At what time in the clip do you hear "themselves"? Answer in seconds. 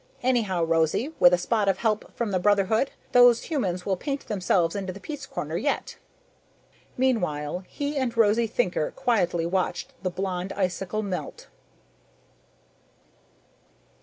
4.27-4.75